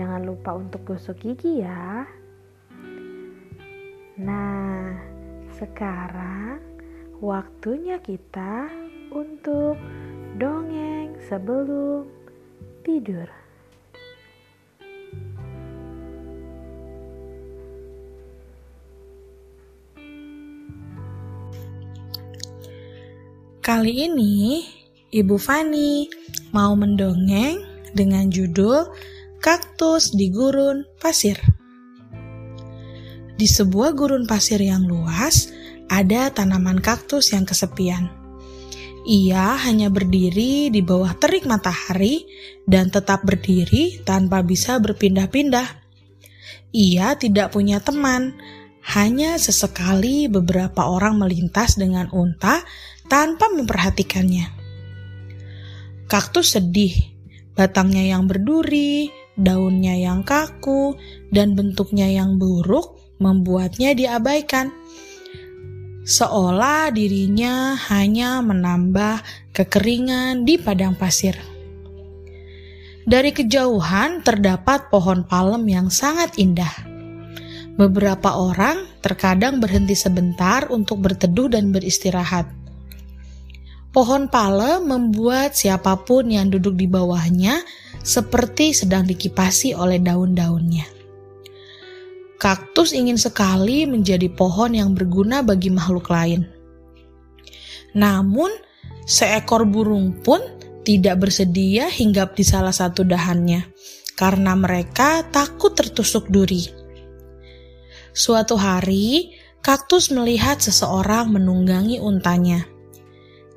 [0.00, 2.08] jangan lupa untuk gosok gigi ya.
[4.16, 4.96] Nah,
[5.60, 6.56] sekarang
[7.20, 8.64] waktunya kita
[9.12, 9.76] untuk
[10.40, 12.08] dongeng sebelum
[12.80, 13.28] tidur.
[23.60, 24.64] Kali ini,
[25.12, 26.08] Ibu Fani
[26.56, 27.60] mau mendongeng
[27.92, 28.88] dengan judul
[29.40, 31.40] Kaktus di Gurun Pasir.
[33.40, 35.48] Di sebuah gurun pasir yang luas,
[35.88, 38.12] ada tanaman kaktus yang kesepian.
[39.08, 42.28] Ia hanya berdiri di bawah terik matahari
[42.68, 45.68] dan tetap berdiri tanpa bisa berpindah-pindah.
[46.76, 48.36] Ia tidak punya teman,
[48.92, 52.60] hanya sesekali beberapa orang melintas dengan unta
[53.08, 54.52] tanpa memperhatikannya.
[56.12, 56.92] Kaktus sedih,
[57.56, 60.94] batangnya yang berduri, daunnya yang kaku,
[61.32, 64.72] dan bentuknya yang buruk membuatnya diabaikan.
[66.04, 69.20] Seolah dirinya hanya menambah
[69.52, 71.36] kekeringan di padang pasir.
[73.04, 76.72] Dari kejauhan terdapat pohon palem yang sangat indah.
[77.76, 82.48] Beberapa orang terkadang berhenti sebentar untuk berteduh dan beristirahat.
[83.90, 87.58] Pohon palem membuat siapa pun yang duduk di bawahnya
[88.00, 90.88] seperti sedang dikipasi oleh daun-daunnya.
[92.40, 96.48] Kaktus ingin sekali menjadi pohon yang berguna bagi makhluk lain.
[97.92, 98.48] Namun,
[99.04, 100.40] seekor burung pun
[100.80, 103.68] tidak bersedia hinggap di salah satu dahannya
[104.16, 106.64] karena mereka takut tertusuk duri.
[108.16, 112.64] Suatu hari, kaktus melihat seseorang menunggangi untanya.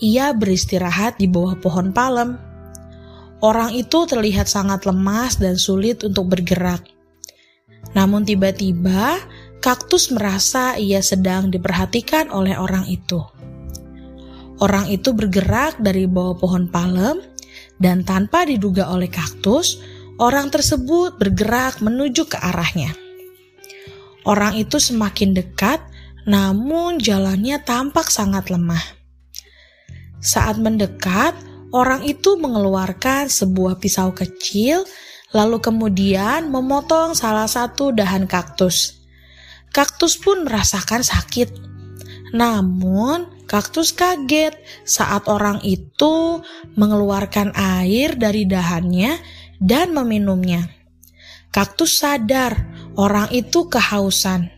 [0.00, 2.49] Ia beristirahat di bawah pohon palem
[3.40, 6.84] Orang itu terlihat sangat lemas dan sulit untuk bergerak.
[7.96, 9.16] Namun tiba-tiba,
[9.64, 13.24] kaktus merasa ia sedang diperhatikan oleh orang itu.
[14.60, 17.24] Orang itu bergerak dari bawah pohon palem,
[17.80, 19.80] dan tanpa diduga oleh kaktus,
[20.20, 22.92] orang tersebut bergerak menuju ke arahnya.
[24.28, 25.80] Orang itu semakin dekat,
[26.28, 28.84] namun jalannya tampak sangat lemah.
[30.20, 31.32] Saat mendekat,
[31.70, 34.82] Orang itu mengeluarkan sebuah pisau kecil,
[35.30, 38.98] lalu kemudian memotong salah satu dahan kaktus.
[39.70, 41.54] Kaktus pun merasakan sakit.
[42.34, 46.42] Namun, kaktus kaget saat orang itu
[46.74, 49.18] mengeluarkan air dari dahannya
[49.62, 50.66] dan meminumnya.
[51.54, 52.66] Kaktus sadar
[52.98, 54.50] orang itu kehausan.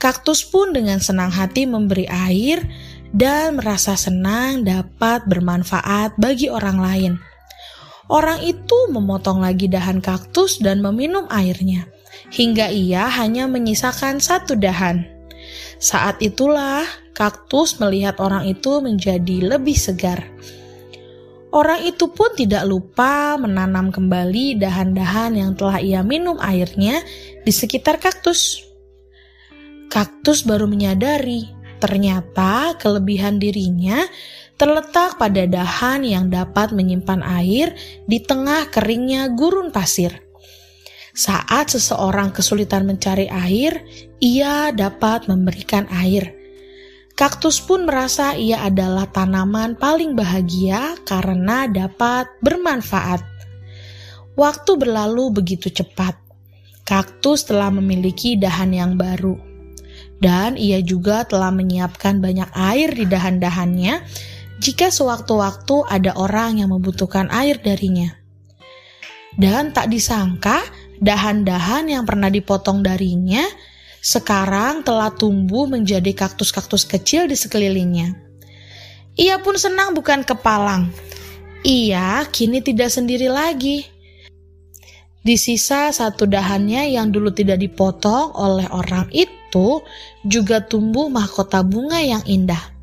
[0.00, 2.64] Kaktus pun dengan senang hati memberi air
[3.14, 7.12] dan merasa senang dapat bermanfaat bagi orang lain.
[8.10, 11.88] Orang itu memotong lagi dahan kaktus dan meminum airnya,
[12.34, 15.06] hingga ia hanya menyisakan satu dahan.
[15.78, 20.20] Saat itulah kaktus melihat orang itu menjadi lebih segar.
[21.54, 26.98] Orang itu pun tidak lupa menanam kembali dahan-dahan yang telah ia minum airnya
[27.46, 28.58] di sekitar kaktus.
[29.86, 34.06] Kaktus baru menyadari Ternyata kelebihan dirinya
[34.54, 37.74] terletak pada dahan yang dapat menyimpan air
[38.06, 40.22] di tengah keringnya gurun pasir.
[41.14, 43.86] Saat seseorang kesulitan mencari air,
[44.18, 46.34] ia dapat memberikan air.
[47.14, 53.22] Kaktus pun merasa ia adalah tanaman paling bahagia karena dapat bermanfaat.
[54.34, 56.18] Waktu berlalu begitu cepat.
[56.82, 59.53] Kaktus telah memiliki dahan yang baru
[60.22, 64.02] dan ia juga telah menyiapkan banyak air di dahan-dahannya
[64.62, 68.14] jika sewaktu-waktu ada orang yang membutuhkan air darinya.
[69.34, 70.62] Dan tak disangka,
[71.02, 73.42] dahan-dahan yang pernah dipotong darinya
[74.04, 78.14] sekarang telah tumbuh menjadi kaktus-kaktus kecil di sekelilingnya.
[79.16, 80.92] Ia pun senang bukan kepalang.
[81.64, 83.88] Ia kini tidak sendiri lagi.
[85.24, 89.43] Di sisa satu dahannya yang dulu tidak dipotong oleh orang itu
[90.26, 92.74] juga tumbuh mahkota bunga yang indah.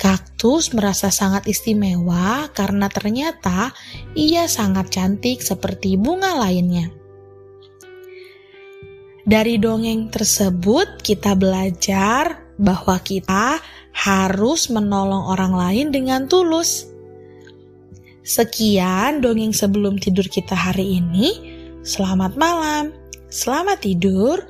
[0.00, 3.76] Kaktus merasa sangat istimewa karena ternyata
[4.16, 6.88] ia sangat cantik seperti bunga lainnya.
[9.30, 13.62] Dari dongeng tersebut, kita belajar bahwa kita
[13.92, 16.90] harus menolong orang lain dengan tulus.
[18.26, 21.30] Sekian dongeng sebelum tidur kita hari ini.
[21.86, 22.90] Selamat malam,
[23.30, 24.49] selamat tidur.